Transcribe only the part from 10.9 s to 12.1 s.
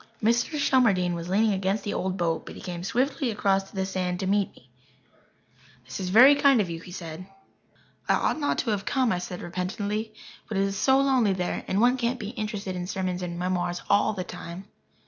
lonely there and one